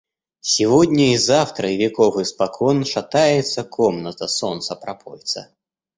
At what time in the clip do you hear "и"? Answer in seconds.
1.13-1.17, 1.69-1.77